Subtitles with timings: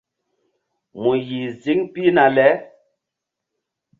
[1.01, 2.47] Mu yih ziŋ pihna le.